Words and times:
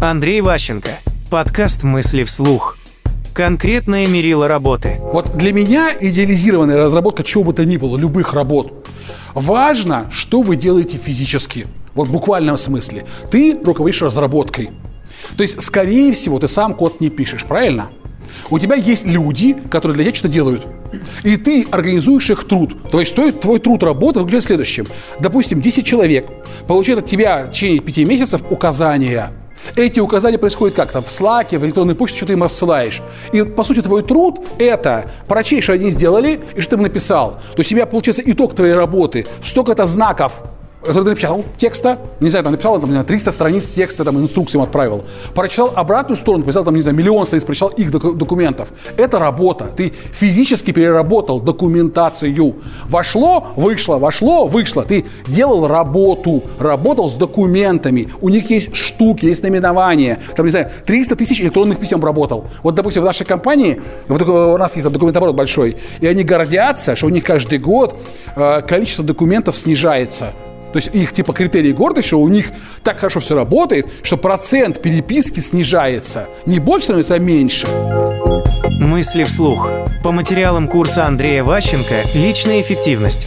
Андрей 0.00 0.40
Ващенко. 0.42 0.90
Подкаст 1.28 1.82
«Мысли 1.82 2.22
вслух». 2.22 2.78
Конкретное 3.34 4.06
мерило 4.06 4.46
работы. 4.46 5.00
Вот 5.00 5.36
для 5.36 5.52
меня 5.52 5.90
идеализированная 6.00 6.76
разработка 6.76 7.24
чего 7.24 7.42
бы 7.42 7.52
то 7.52 7.64
ни 7.64 7.76
было, 7.76 7.98
любых 7.98 8.32
работ, 8.32 8.88
важно, 9.34 10.08
что 10.12 10.42
вы 10.42 10.54
делаете 10.54 10.98
физически. 10.98 11.66
Вот 11.94 12.06
в 12.06 12.12
буквальном 12.12 12.58
смысле. 12.58 13.06
Ты 13.32 13.58
руководишь 13.60 14.00
разработкой. 14.00 14.70
То 15.36 15.42
есть, 15.42 15.60
скорее 15.64 16.12
всего, 16.12 16.38
ты 16.38 16.46
сам 16.46 16.74
код 16.74 17.00
не 17.00 17.10
пишешь, 17.10 17.42
правильно? 17.42 17.90
У 18.50 18.60
тебя 18.60 18.76
есть 18.76 19.04
люди, 19.04 19.56
которые 19.68 19.96
для 19.96 20.04
тебя 20.04 20.14
что-то 20.14 20.32
делают. 20.32 20.64
И 21.24 21.36
ты 21.36 21.66
организуешь 21.72 22.30
их 22.30 22.44
труд. 22.44 22.88
То 22.92 23.00
есть, 23.00 23.10
что 23.10 23.32
твой 23.32 23.58
труд 23.58 23.82
работы 23.82 24.20
выглядит 24.20 24.44
следующим. 24.44 24.86
Допустим, 25.18 25.60
10 25.60 25.84
человек 25.84 26.28
получают 26.68 27.00
от 27.00 27.10
тебя 27.10 27.46
в 27.46 27.50
течение 27.50 27.80
5 27.80 27.96
месяцев 28.06 28.42
указания. 28.48 29.32
Эти 29.78 30.00
указания 30.00 30.38
происходят 30.38 30.74
как 30.74 30.90
там 30.90 31.04
в 31.04 31.06
Slack, 31.06 31.56
в 31.56 31.64
электронной 31.64 31.94
почте, 31.94 32.16
что 32.16 32.26
ты 32.26 32.32
им 32.32 32.42
рассылаешь. 32.42 33.00
И 33.32 33.44
по 33.44 33.62
сути 33.62 33.80
твой 33.80 34.02
труд– 34.02 34.40
это 34.58 35.08
прочесть, 35.28 35.62
что 35.62 35.74
они 35.74 35.92
сделали 35.92 36.40
и 36.56 36.60
что 36.60 36.70
ты 36.70 36.76
им 36.78 36.82
написал. 36.82 37.34
То 37.54 37.58
есть 37.58 37.70
у 37.70 37.74
тебя 37.76 37.86
получается 37.86 38.22
итог 38.26 38.56
твоей 38.56 38.74
работы. 38.74 39.24
Столько-то 39.44 39.86
знаков 39.86 40.42
написал 40.94 41.44
текста, 41.56 41.98
не 42.20 42.30
знаю, 42.30 42.44
там 42.44 42.52
написал 42.52 42.80
там, 42.80 43.04
300 43.04 43.32
страниц 43.32 43.70
текста, 43.70 44.04
там 44.04 44.18
инструкциям 44.18 44.62
отправил, 44.62 45.04
прочитал 45.34 45.72
обратную 45.74 46.16
сторону, 46.16 46.44
написал 46.44 46.64
там, 46.64 46.74
не 46.74 46.82
знаю, 46.82 46.96
миллион 46.96 47.26
страниц, 47.26 47.44
прочитал 47.44 47.68
их 47.70 47.90
документов. 47.90 48.68
Это 48.96 49.18
работа. 49.18 49.66
Ты 49.76 49.92
физически 50.12 50.72
переработал 50.72 51.40
документацию. 51.40 52.54
Вошло, 52.86 53.48
вышло, 53.56 53.98
вошло, 53.98 54.46
вышло. 54.46 54.84
Ты 54.84 55.04
делал 55.26 55.66
работу, 55.66 56.42
работал 56.58 57.10
с 57.10 57.14
документами. 57.14 58.08
У 58.20 58.28
них 58.28 58.50
есть 58.50 58.74
штуки, 58.74 59.26
есть 59.26 59.42
наименования. 59.42 60.18
Там, 60.36 60.46
не 60.46 60.50
знаю, 60.50 60.70
300 60.86 61.16
тысяч 61.16 61.40
электронных 61.40 61.78
писем 61.78 62.02
работал. 62.02 62.46
Вот, 62.62 62.74
допустим, 62.74 63.02
в 63.02 63.04
нашей 63.04 63.26
компании, 63.26 63.80
вот 64.08 64.22
у 64.22 64.56
нас 64.56 64.74
есть 64.76 64.88
документооборот 64.88 65.34
большой, 65.34 65.76
и 66.00 66.06
они 66.06 66.24
гордятся, 66.24 66.96
что 66.96 67.06
у 67.06 67.10
них 67.10 67.24
каждый 67.24 67.58
год 67.58 67.96
э, 68.36 68.62
количество 68.62 69.04
документов 69.04 69.56
снижается. 69.56 70.32
То 70.72 70.76
есть 70.76 70.94
их 70.94 71.12
типа 71.12 71.32
критерии 71.32 71.72
гордости, 71.72 72.08
что 72.08 72.20
у 72.20 72.28
них 72.28 72.50
так 72.82 72.98
хорошо 72.98 73.20
все 73.20 73.34
работает, 73.34 73.86
что 74.02 74.16
процент 74.16 74.82
переписки 74.82 75.40
снижается. 75.40 76.28
Не 76.46 76.58
больше 76.58 76.84
становится, 76.84 77.14
а 77.14 77.18
меньше. 77.18 77.66
Мысли 78.68 79.24
вслух. 79.24 79.70
По 80.02 80.12
материалам 80.12 80.68
курса 80.68 81.06
Андрея 81.06 81.42
Ващенко 81.42 82.02
«Личная 82.14 82.60
эффективность». 82.60 83.26